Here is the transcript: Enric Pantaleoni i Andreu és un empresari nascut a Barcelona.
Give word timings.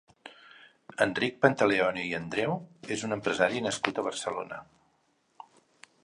Enric 1.05 1.35
Pantaleoni 1.43 2.05
i 2.11 2.15
Andreu 2.19 2.55
és 2.95 3.03
un 3.09 3.15
empresari 3.17 3.61
nascut 3.67 4.01
a 4.01 4.05
Barcelona. 4.09 4.57